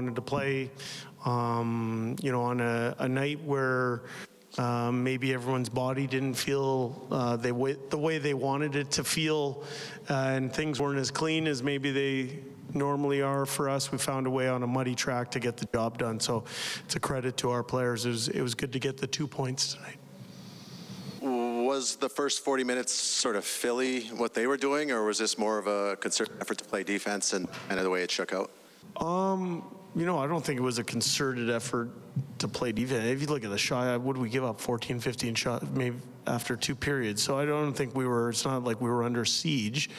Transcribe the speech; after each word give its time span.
wanted 0.00 0.16
to 0.16 0.22
play. 0.22 0.70
Um, 1.26 2.16
you 2.22 2.32
know, 2.32 2.40
on 2.40 2.62
a, 2.62 2.96
a 2.98 3.06
night 3.08 3.38
where 3.44 4.04
um, 4.56 5.04
maybe 5.04 5.34
everyone's 5.34 5.68
body 5.68 6.06
didn't 6.06 6.32
feel 6.32 7.06
uh, 7.10 7.36
they 7.36 7.52
wa- 7.52 7.74
the 7.90 7.98
way 7.98 8.16
they 8.16 8.32
wanted 8.32 8.74
it 8.76 8.90
to 8.92 9.04
feel, 9.04 9.62
uh, 10.08 10.14
and 10.14 10.50
things 10.50 10.80
weren't 10.80 10.98
as 10.98 11.10
clean 11.10 11.46
as 11.46 11.62
maybe 11.62 11.90
they 11.90 12.38
normally 12.72 13.20
are 13.20 13.44
for 13.44 13.68
us. 13.68 13.92
We 13.92 13.98
found 13.98 14.26
a 14.26 14.30
way 14.30 14.48
on 14.48 14.62
a 14.62 14.66
muddy 14.66 14.94
track 14.94 15.30
to 15.32 15.40
get 15.40 15.58
the 15.58 15.66
job 15.66 15.98
done. 15.98 16.18
So 16.18 16.44
it's 16.86 16.96
a 16.96 17.00
credit 17.00 17.36
to 17.38 17.50
our 17.50 17.62
players. 17.62 18.06
It 18.06 18.10
was, 18.10 18.28
it 18.28 18.40
was 18.40 18.54
good 18.54 18.72
to 18.72 18.78
get 18.78 18.96
the 18.96 19.06
two 19.06 19.26
points 19.26 19.74
tonight. 19.74 19.98
Was 21.20 21.96
the 21.96 22.08
first 22.08 22.42
40 22.42 22.64
minutes 22.64 22.94
sort 22.94 23.36
of 23.36 23.44
Philly 23.44 24.06
what 24.16 24.32
they 24.32 24.46
were 24.46 24.56
doing, 24.56 24.90
or 24.90 25.04
was 25.04 25.18
this 25.18 25.36
more 25.36 25.58
of 25.58 25.66
a 25.66 25.96
concerted 25.96 26.40
effort 26.40 26.56
to 26.56 26.64
play 26.64 26.82
defense 26.82 27.34
and 27.34 27.46
of 27.68 27.82
the 27.82 27.90
way 27.90 28.02
it 28.02 28.10
shook 28.10 28.32
out? 28.32 28.50
Um, 28.96 29.64
you 29.94 30.06
know, 30.06 30.18
I 30.18 30.26
don't 30.26 30.44
think 30.44 30.58
it 30.58 30.62
was 30.62 30.78
a 30.78 30.84
concerted 30.84 31.50
effort 31.50 31.90
to 32.38 32.48
play 32.48 32.72
defense. 32.72 33.06
If 33.06 33.20
you 33.20 33.26
look 33.26 33.44
at 33.44 33.50
the 33.50 33.58
shot, 33.58 34.04
did 34.04 34.16
we 34.16 34.28
give 34.28 34.44
up? 34.44 34.60
14, 34.60 35.00
15 35.00 35.34
shots, 35.34 35.66
maybe 35.72 35.96
after 36.26 36.54
two 36.56 36.74
periods. 36.74 37.22
So 37.22 37.38
I 37.38 37.44
don't 37.44 37.72
think 37.72 37.94
we 37.94 38.06
were, 38.06 38.30
it's 38.30 38.44
not 38.44 38.62
like 38.62 38.80
we 38.80 38.88
were 38.88 39.02
under 39.02 39.24
siege. 39.24 39.90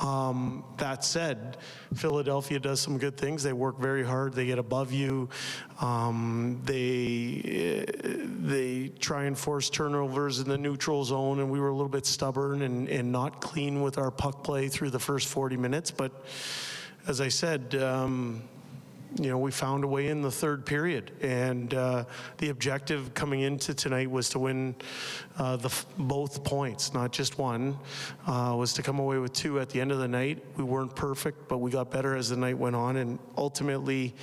Um, 0.00 0.64
that 0.78 1.04
said, 1.04 1.58
Philadelphia 1.94 2.58
does 2.58 2.80
some 2.80 2.98
good 2.98 3.16
things. 3.16 3.42
They 3.42 3.52
work 3.52 3.78
very 3.78 4.04
hard. 4.04 4.32
They 4.32 4.46
get 4.46 4.58
above 4.58 4.92
you. 4.92 5.28
Um, 5.80 6.60
they, 6.64 7.84
they 8.40 8.88
try 8.98 9.24
and 9.24 9.38
force 9.38 9.70
turnovers 9.70 10.40
in 10.40 10.48
the 10.48 10.58
neutral 10.58 11.04
zone, 11.04 11.38
and 11.38 11.50
we 11.50 11.60
were 11.60 11.68
a 11.68 11.74
little 11.74 11.88
bit 11.88 12.06
stubborn 12.06 12.62
and, 12.62 12.88
and 12.88 13.12
not 13.12 13.40
clean 13.40 13.82
with 13.82 13.98
our 13.98 14.10
puck 14.10 14.42
play 14.42 14.68
through 14.68 14.90
the 14.90 14.98
first 14.98 15.28
40 15.28 15.56
minutes. 15.56 15.90
But 15.90 16.24
as 17.06 17.20
I 17.20 17.28
said, 17.28 17.74
um, 17.74 18.42
you 19.20 19.28
know, 19.28 19.38
we 19.38 19.50
found 19.50 19.84
a 19.84 19.86
way 19.86 20.08
in 20.08 20.22
the 20.22 20.30
third 20.30 20.64
period, 20.64 21.10
and 21.20 21.74
uh, 21.74 22.04
the 22.38 22.48
objective 22.48 23.12
coming 23.12 23.40
into 23.40 23.74
tonight 23.74 24.10
was 24.10 24.30
to 24.30 24.38
win 24.38 24.74
uh, 25.36 25.56
the 25.56 25.68
f- 25.68 25.84
both 25.98 26.42
points, 26.44 26.94
not 26.94 27.12
just 27.12 27.38
one. 27.38 27.76
Uh, 28.26 28.54
was 28.56 28.72
to 28.74 28.82
come 28.82 28.98
away 28.98 29.18
with 29.18 29.32
two 29.34 29.60
at 29.60 29.68
the 29.68 29.80
end 29.80 29.92
of 29.92 29.98
the 29.98 30.08
night. 30.08 30.42
We 30.56 30.64
weren't 30.64 30.96
perfect, 30.96 31.48
but 31.48 31.58
we 31.58 31.70
got 31.70 31.90
better 31.90 32.16
as 32.16 32.30
the 32.30 32.36
night 32.36 32.56
went 32.56 32.74
on, 32.74 32.96
and 32.96 33.18
ultimately, 33.36 34.14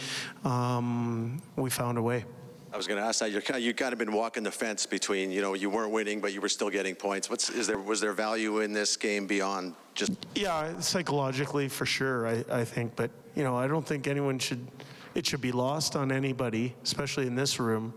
um, 0.43 1.39
we 1.55 1.69
found 1.69 1.97
a 1.97 2.01
way. 2.01 2.25
I 2.71 2.77
was 2.77 2.87
going 2.87 2.99
to 2.99 3.05
ask 3.05 3.19
that. 3.19 3.31
You're 3.31 3.41
you 3.57 3.73
kind 3.73 3.93
of 3.93 3.99
been 3.99 4.11
walking 4.11 4.43
the 4.43 4.51
fence 4.51 4.85
between, 4.85 5.31
you 5.31 5.41
know, 5.41 5.55
you 5.55 5.69
weren't 5.69 5.91
winning, 5.91 6.19
but 6.21 6.33
you 6.33 6.41
were 6.41 6.49
still 6.49 6.69
getting 6.69 6.93
points. 6.95 7.29
What's 7.29 7.49
is 7.49 7.65
there 7.67 7.79
was 7.79 7.99
there 7.99 8.13
value 8.13 8.59
in 8.59 8.73
this 8.73 8.95
game 8.95 9.25
beyond 9.25 9.73
just? 9.95 10.11
Yeah, 10.35 10.79
psychologically 10.79 11.67
for 11.67 11.85
sure, 11.85 12.27
I, 12.27 12.43
I 12.51 12.63
think. 12.63 12.95
But 12.95 13.09
you 13.35 13.43
know, 13.43 13.55
I 13.55 13.67
don't 13.67 13.85
think 13.85 14.07
anyone 14.07 14.37
should. 14.37 14.65
It 15.15 15.25
should 15.25 15.41
be 15.41 15.51
lost 15.51 15.95
on 15.95 16.11
anybody, 16.11 16.75
especially 16.83 17.25
in 17.25 17.33
this 17.33 17.59
room, 17.59 17.93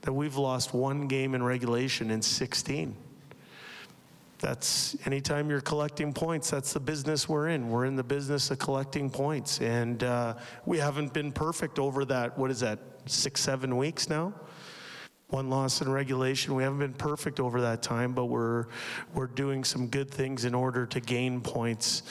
that 0.00 0.12
we've 0.12 0.36
lost 0.36 0.72
one 0.72 1.06
game 1.06 1.34
in 1.34 1.42
regulation 1.42 2.10
in 2.10 2.22
16. 2.22 2.96
That's 4.40 4.96
anytime 5.06 5.48
you're 5.48 5.60
collecting 5.60 6.12
points, 6.12 6.50
that's 6.50 6.72
the 6.72 6.80
business 6.80 7.28
we're 7.28 7.48
in. 7.48 7.68
We're 7.68 7.86
in 7.86 7.96
the 7.96 8.04
business 8.04 8.50
of 8.50 8.58
collecting 8.58 9.10
points. 9.10 9.60
And 9.60 10.02
uh, 10.02 10.34
we 10.66 10.78
haven't 10.78 11.12
been 11.14 11.32
perfect 11.32 11.78
over 11.78 12.04
that, 12.06 12.36
what 12.36 12.50
is 12.50 12.60
that, 12.60 12.78
six, 13.06 13.40
seven 13.40 13.76
weeks 13.76 14.08
now? 14.08 14.34
One 15.28 15.50
loss 15.50 15.80
in 15.80 15.90
regulation. 15.90 16.54
We 16.54 16.62
haven't 16.62 16.78
been 16.78 16.92
perfect 16.92 17.40
over 17.40 17.60
that 17.62 17.82
time, 17.82 18.12
but 18.12 18.26
we're 18.26 18.66
we're 19.14 19.26
doing 19.26 19.64
some 19.64 19.88
good 19.88 20.10
things 20.10 20.44
in 20.44 20.54
order 20.54 20.86
to 20.86 21.00
gain 21.00 21.40
points, 21.40 22.02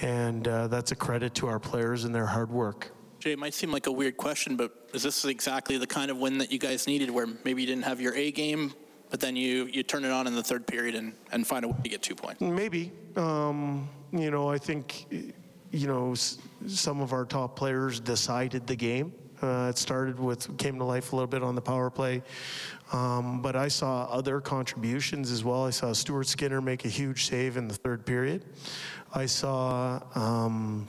and 0.00 0.48
uh, 0.48 0.68
that's 0.68 0.90
a 0.90 0.96
credit 0.96 1.34
to 1.36 1.46
our 1.48 1.60
players 1.60 2.04
and 2.04 2.14
their 2.14 2.26
hard 2.26 2.50
work. 2.50 2.90
Jay, 3.20 3.32
it 3.32 3.38
might 3.38 3.54
seem 3.54 3.70
like 3.70 3.86
a 3.86 3.92
weird 3.92 4.16
question, 4.16 4.56
but 4.56 4.88
is 4.94 5.04
this 5.04 5.24
exactly 5.26 5.78
the 5.78 5.86
kind 5.86 6.10
of 6.10 6.16
win 6.16 6.38
that 6.38 6.50
you 6.50 6.58
guys 6.58 6.88
needed 6.88 7.08
where 7.08 7.28
maybe 7.44 7.60
you 7.60 7.68
didn't 7.68 7.84
have 7.84 8.00
your 8.00 8.14
A 8.14 8.32
game, 8.32 8.74
but 9.12 9.20
then 9.20 9.36
you, 9.36 9.66
you 9.66 9.82
turn 9.82 10.06
it 10.06 10.10
on 10.10 10.26
in 10.26 10.34
the 10.34 10.42
third 10.42 10.66
period 10.66 10.94
and, 10.94 11.12
and 11.32 11.46
find 11.46 11.66
a 11.66 11.68
way 11.68 11.76
to 11.82 11.88
get 11.90 12.00
two 12.00 12.14
points? 12.14 12.40
Maybe. 12.40 12.90
Um, 13.14 13.86
you 14.10 14.30
know, 14.30 14.48
I 14.48 14.56
think, 14.56 15.04
you 15.70 15.86
know, 15.86 16.14
some 16.66 17.02
of 17.02 17.12
our 17.12 17.26
top 17.26 17.54
players 17.54 18.00
decided 18.00 18.66
the 18.66 18.74
game. 18.74 19.12
Uh, 19.42 19.68
it 19.68 19.76
started 19.76 20.18
with, 20.18 20.56
came 20.56 20.78
to 20.78 20.84
life 20.84 21.12
a 21.12 21.16
little 21.16 21.26
bit 21.26 21.42
on 21.42 21.54
the 21.54 21.60
power 21.60 21.90
play. 21.90 22.22
Um, 22.90 23.42
but 23.42 23.54
I 23.54 23.68
saw 23.68 24.04
other 24.04 24.40
contributions 24.40 25.30
as 25.30 25.44
well. 25.44 25.66
I 25.66 25.70
saw 25.70 25.92
Stuart 25.92 26.26
Skinner 26.26 26.62
make 26.62 26.86
a 26.86 26.88
huge 26.88 27.26
save 27.26 27.58
in 27.58 27.68
the 27.68 27.74
third 27.74 28.06
period. 28.06 28.46
I 29.12 29.26
saw. 29.26 30.00
Um, 30.14 30.88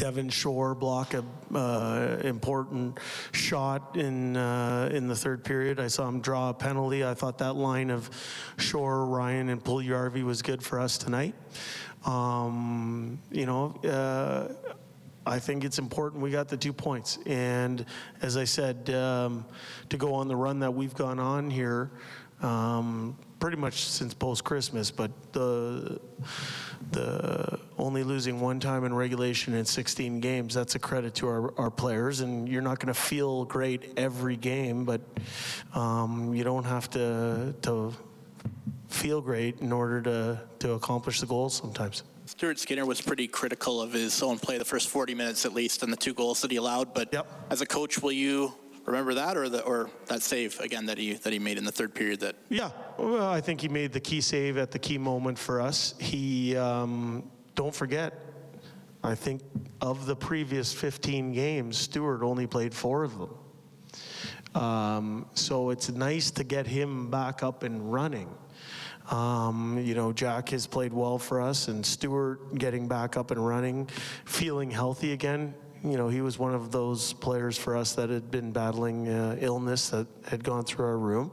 Devin 0.00 0.30
Shore 0.30 0.74
block 0.74 1.12
a 1.12 1.22
uh, 1.54 2.22
important 2.24 2.98
shot 3.32 3.98
in 3.98 4.34
uh, 4.34 4.88
in 4.90 5.08
the 5.08 5.14
third 5.14 5.44
period. 5.44 5.78
I 5.78 5.88
saw 5.88 6.08
him 6.08 6.22
draw 6.22 6.48
a 6.48 6.54
penalty. 6.54 7.04
I 7.04 7.12
thought 7.12 7.36
that 7.38 7.52
line 7.52 7.90
of 7.90 8.08
Shore, 8.56 9.04
Ryan, 9.04 9.50
and 9.50 9.62
Puljujärvi 9.62 10.24
was 10.24 10.40
good 10.40 10.62
for 10.62 10.80
us 10.80 10.96
tonight. 10.96 11.34
Um, 12.06 13.20
you 13.30 13.44
know. 13.44 13.76
Uh, 13.84 14.54
I 15.26 15.38
think 15.38 15.64
it's 15.64 15.78
important 15.78 16.22
we 16.22 16.30
got 16.30 16.48
the 16.48 16.56
two 16.56 16.72
points. 16.72 17.18
And 17.26 17.84
as 18.22 18.38
I 18.38 18.44
said, 18.44 18.88
um, 18.88 19.44
to 19.90 19.98
go 19.98 20.14
on 20.14 20.28
the 20.28 20.34
run 20.34 20.60
that 20.60 20.70
we've 20.70 20.94
gone 20.94 21.20
on 21.20 21.50
here, 21.50 21.90
um, 22.42 23.16
pretty 23.38 23.56
much 23.56 23.84
since 23.86 24.14
post 24.14 24.44
Christmas, 24.44 24.90
but 24.90 25.10
the 25.32 26.00
the 26.92 27.58
only 27.78 28.02
losing 28.02 28.40
one 28.40 28.58
time 28.58 28.84
in 28.84 28.92
regulation 28.92 29.54
in 29.54 29.64
16 29.64 30.20
games, 30.20 30.54
that's 30.54 30.74
a 30.74 30.78
credit 30.78 31.14
to 31.16 31.28
our, 31.28 31.58
our 31.58 31.70
players. 31.70 32.20
And 32.20 32.48
you're 32.48 32.62
not 32.62 32.78
going 32.78 32.92
to 32.92 32.98
feel 32.98 33.44
great 33.44 33.92
every 33.96 34.36
game, 34.36 34.84
but 34.84 35.00
um, 35.74 36.34
you 36.34 36.42
don't 36.44 36.64
have 36.64 36.90
to 36.90 37.54
to 37.62 37.92
feel 38.88 39.20
great 39.20 39.60
in 39.60 39.72
order 39.72 40.02
to 40.02 40.40
to 40.60 40.72
accomplish 40.72 41.20
the 41.20 41.26
goals 41.26 41.54
sometimes. 41.54 42.02
Stuart 42.26 42.60
Skinner 42.60 42.86
was 42.86 43.00
pretty 43.00 43.26
critical 43.26 43.80
of 43.80 43.92
his 43.92 44.22
own 44.22 44.38
play 44.38 44.56
the 44.56 44.64
first 44.64 44.88
40 44.88 45.14
minutes 45.14 45.44
at 45.44 45.52
least 45.52 45.82
and 45.82 45.92
the 45.92 45.96
two 45.96 46.14
goals 46.14 46.40
that 46.42 46.50
he 46.50 46.58
allowed. 46.58 46.94
But 46.94 47.12
Yep. 47.12 47.26
as 47.50 47.60
a 47.60 47.66
coach, 47.66 48.00
will 48.00 48.12
you 48.12 48.54
remember 48.90 49.14
that 49.14 49.36
or 49.36 49.48
the, 49.48 49.62
or 49.62 49.88
that 50.06 50.22
save 50.22 50.58
again 50.60 50.86
that 50.86 50.98
he 50.98 51.14
that 51.14 51.32
he 51.32 51.38
made 51.38 51.58
in 51.58 51.64
the 51.64 51.72
third 51.72 51.94
period 51.94 52.20
that 52.20 52.36
Yeah, 52.48 52.70
well, 52.98 53.28
I 53.28 53.40
think 53.40 53.60
he 53.60 53.68
made 53.68 53.92
the 53.92 54.00
key 54.00 54.20
save 54.20 54.56
at 54.56 54.70
the 54.70 54.78
key 54.78 54.98
moment 54.98 55.38
for 55.38 55.60
us. 55.60 55.94
He, 55.98 56.56
um, 56.56 57.30
don't 57.54 57.74
forget, 57.74 58.18
I 59.02 59.14
think 59.14 59.42
of 59.80 60.06
the 60.06 60.16
previous 60.16 60.72
15 60.72 61.32
games, 61.32 61.78
Stuart 61.78 62.22
only 62.22 62.46
played 62.46 62.74
four 62.74 63.04
of 63.04 63.18
them. 63.18 63.34
Um, 64.54 65.26
so 65.34 65.70
it's 65.70 65.90
nice 65.90 66.30
to 66.32 66.44
get 66.44 66.66
him 66.66 67.10
back 67.10 67.42
up 67.42 67.62
and 67.62 67.92
running. 67.92 68.28
Um, 69.10 69.80
you 69.82 69.94
know, 69.94 70.12
Jack 70.12 70.50
has 70.50 70.66
played 70.66 70.92
well 70.92 71.18
for 71.18 71.40
us, 71.40 71.68
and 71.68 71.84
Stuart 71.84 72.56
getting 72.58 72.86
back 72.86 73.16
up 73.16 73.30
and 73.30 73.44
running, 73.44 73.88
feeling 74.24 74.70
healthy 74.70 75.12
again. 75.12 75.54
You 75.82 75.96
know, 75.96 76.08
he 76.08 76.20
was 76.20 76.38
one 76.38 76.54
of 76.54 76.70
those 76.70 77.14
players 77.14 77.56
for 77.56 77.76
us 77.76 77.94
that 77.94 78.10
had 78.10 78.30
been 78.30 78.52
battling 78.52 79.08
uh, 79.08 79.36
illness 79.40 79.90
that 79.90 80.06
had 80.28 80.44
gone 80.44 80.64
through 80.64 80.84
our 80.84 80.98
room. 80.98 81.32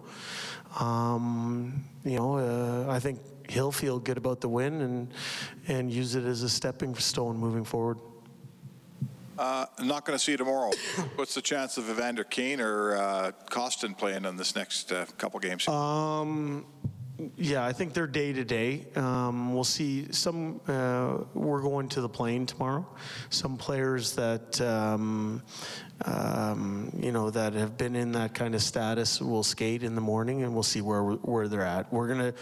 Um, 0.80 1.84
you 2.06 2.18
know, 2.18 2.38
uh, 2.38 2.92
I 2.92 3.00
think 3.00 3.20
he'll 3.50 3.72
feel 3.72 4.00
good 4.00 4.18
about 4.18 4.42
the 4.42 4.50
win 4.50 4.82
and 4.82 5.14
and 5.68 5.92
use 5.92 6.16
it 6.16 6.26
as 6.26 6.44
a 6.44 6.50
stepping 6.50 6.96
stone 6.96 7.38
moving 7.38 7.64
forward. 7.64 7.98
Uh, 9.38 9.66
not 9.84 10.04
going 10.04 10.18
to 10.18 10.24
see 10.24 10.32
you 10.32 10.38
tomorrow. 10.38 10.72
What's 11.16 11.36
the 11.36 11.42
chance 11.42 11.78
of 11.78 11.90
Evander 11.90 12.24
Kane 12.24 12.60
or 12.60 12.96
uh, 12.96 13.32
Kostin 13.52 13.96
playing 13.96 14.26
in 14.26 14.36
this 14.36 14.56
next 14.56 14.92
uh, 14.92 15.06
couple 15.18 15.40
games? 15.40 15.68
Um, 15.68 16.66
yeah, 17.36 17.66
I 17.66 17.74
think 17.74 17.94
they're 17.94 18.08
day 18.08 18.34
to 18.34 18.44
day. 18.44 18.86
We'll 18.96 19.64
see 19.64 20.12
some. 20.12 20.62
Uh, 20.68 21.20
we're 21.34 21.62
going 21.62 21.90
to 21.90 22.02
the 22.02 22.10
plane 22.10 22.46
tomorrow. 22.46 22.86
Some 23.30 23.58
players 23.58 24.14
that 24.14 24.62
um, 24.62 25.42
um, 26.06 26.92
you 27.00 27.12
know 27.12 27.30
that 27.32 27.54
have 27.54 27.78
been 27.78 27.96
in 27.96 28.12
that 28.12 28.34
kind 28.34 28.54
of 28.54 28.62
status 28.62 29.20
will 29.20 29.44
skate 29.44 29.84
in 29.84 29.96
the 29.96 30.02
morning, 30.02 30.44
and 30.44 30.54
we'll 30.54 30.64
see 30.64 30.82
where 30.82 31.04
where 31.04 31.48
they're 31.48 31.66
at. 31.66 31.92
We're 31.92 32.08
gonna. 32.08 32.34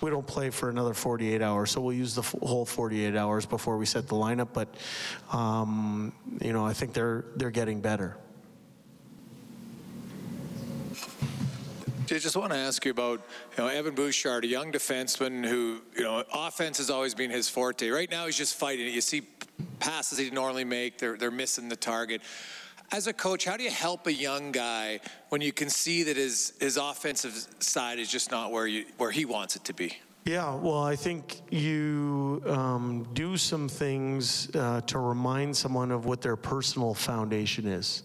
We 0.00 0.10
don't 0.10 0.26
play 0.26 0.50
for 0.50 0.68
another 0.68 0.94
48 0.94 1.42
hours, 1.42 1.70
so 1.70 1.80
we'll 1.80 1.96
use 1.96 2.14
the 2.14 2.22
f- 2.22 2.34
whole 2.42 2.64
48 2.64 3.16
hours 3.16 3.46
before 3.46 3.76
we 3.76 3.86
set 3.86 4.08
the 4.08 4.16
lineup. 4.16 4.48
But 4.52 4.68
um, 5.32 6.12
you 6.40 6.52
know, 6.52 6.64
I 6.64 6.74
think 6.74 6.92
they're 6.92 7.24
they're 7.36 7.50
getting 7.50 7.80
better. 7.80 8.16
Just 12.18 12.36
want 12.36 12.52
to 12.52 12.58
ask 12.58 12.84
you 12.84 12.90
about, 12.90 13.20
you 13.56 13.64
know, 13.64 13.68
Evan 13.68 13.94
Bouchard, 13.94 14.44
a 14.44 14.46
young 14.46 14.72
defenseman 14.72 15.46
who, 15.46 15.80
you 15.96 16.02
know, 16.02 16.24
offense 16.32 16.78
has 16.78 16.90
always 16.90 17.14
been 17.14 17.30
his 17.30 17.48
forte. 17.48 17.88
Right 17.88 18.10
now, 18.10 18.26
he's 18.26 18.36
just 18.36 18.54
fighting 18.54 18.86
it. 18.86 18.90
You 18.90 19.00
see 19.00 19.22
passes 19.80 20.18
he'd 20.18 20.32
normally 20.32 20.64
make, 20.64 20.98
they're, 20.98 21.16
they're 21.16 21.30
missing 21.30 21.68
the 21.68 21.76
target. 21.76 22.22
As 22.90 23.06
a 23.06 23.12
coach, 23.12 23.44
how 23.44 23.56
do 23.56 23.64
you 23.64 23.70
help 23.70 24.06
a 24.06 24.12
young 24.12 24.52
guy 24.52 25.00
when 25.30 25.40
you 25.40 25.52
can 25.52 25.70
see 25.70 26.02
that 26.02 26.16
his, 26.16 26.52
his 26.60 26.76
offensive 26.76 27.46
side 27.58 27.98
is 27.98 28.10
just 28.10 28.30
not 28.30 28.52
where, 28.52 28.66
you, 28.66 28.84
where 28.98 29.10
he 29.10 29.24
wants 29.24 29.56
it 29.56 29.64
to 29.64 29.72
be? 29.72 29.96
Yeah, 30.24 30.54
well, 30.54 30.84
I 30.84 30.94
think 30.94 31.42
you 31.50 32.44
um, 32.46 33.08
do 33.12 33.36
some 33.36 33.68
things 33.68 34.54
uh, 34.54 34.80
to 34.82 35.00
remind 35.00 35.56
someone 35.56 35.90
of 35.90 36.04
what 36.04 36.20
their 36.20 36.36
personal 36.36 36.94
foundation 36.94 37.66
is. 37.66 38.04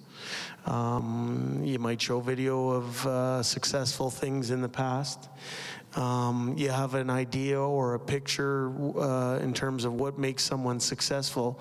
Um, 0.66 1.62
you 1.64 1.78
might 1.78 2.02
show 2.02 2.20
video 2.20 2.70
of 2.70 3.06
uh, 3.06 3.44
successful 3.44 4.10
things 4.10 4.50
in 4.50 4.62
the 4.62 4.70
past. 4.70 5.30
Um, 5.96 6.56
you 6.58 6.70
have 6.70 6.96
an 6.96 7.12
idea 7.12 7.62
or 7.62 7.94
a 7.94 8.00
picture 8.00 8.72
uh, 9.00 9.38
in 9.38 9.54
terms 9.54 9.86
of 9.86 9.94
what 9.94 10.18
makes 10.18 10.44
someone 10.44 10.80
successful. 10.80 11.60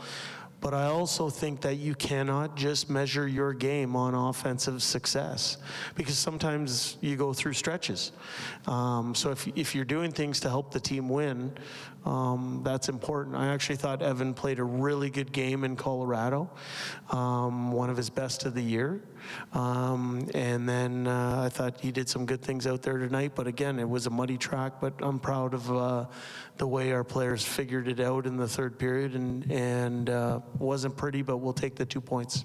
But 0.61 0.75
I 0.75 0.87
also 0.87 1.29
think 1.29 1.61
that 1.61 1.76
you 1.76 1.94
cannot 1.94 2.56
just 2.56 2.88
measure 2.88 3.29
your 3.29 3.53
game 3.53 3.94
on 3.94 4.14
offensive 4.14 4.82
success 4.82 5.58
because 5.94 6.19
sometimes 6.19 6.97
you 7.00 7.17
go 7.17 7.32
through 7.32 7.53
stretches. 7.53 8.12
Um, 8.67 9.14
so 9.14 9.31
if, 9.31 9.47
if 9.55 9.75
you're 9.75 9.85
doing 9.85 10.11
things 10.12 10.41
to 10.41 10.49
help 10.49 10.73
the 10.73 10.81
team 10.81 11.08
win, 11.08 11.53
um, 12.06 12.62
that's 12.64 12.88
important. 12.88 13.37
I 13.37 13.49
actually 13.49 13.76
thought 13.76 14.00
Evan 14.00 14.32
played 14.32 14.58
a 14.58 14.64
really 14.64 15.11
good 15.11 15.32
game 15.32 15.64
in 15.64 15.76
Colorado, 15.76 16.50
um, 17.11 17.73
one 17.73 17.91
of 17.91 17.97
his 17.97 18.11
best 18.11 18.44
of 18.44 18.55
the 18.55 18.62
year. 18.62 19.02
Um, 19.52 20.28
and 20.34 20.69
then 20.69 21.06
uh, 21.06 21.43
I 21.44 21.49
thought 21.49 21.81
he 21.81 21.93
did 21.93 22.08
some 22.08 22.26
good 22.26 22.43
things 22.43 22.67
out 22.67 22.82
there 22.82 22.99
tonight. 22.99 23.32
But 23.34 23.46
again, 23.46 23.78
it 23.78 23.88
was 23.88 24.06
a 24.06 24.11
muddy 24.11 24.38
track. 24.38 24.81
But 24.81 24.94
I'm 25.00 25.19
proud 25.19 25.55
of 25.55 25.70
uh, 25.73 26.06
the 26.56 26.67
way 26.67 26.93
our 26.93 27.05
players 27.05 27.44
figured 27.44 27.88
it 27.88 28.00
out 28.00 28.26
in 28.26 28.37
the 28.37 28.49
third 28.49 28.78
period, 28.78 29.14
and 29.14 29.50
and 29.50 30.11
uh, 30.11 30.40
wasn't 30.58 30.96
pretty, 30.96 31.23
but 31.23 31.38
we'll 31.38 31.52
take 31.52 31.76
the 31.76 31.87
two 31.87 32.00
points. 32.00 32.44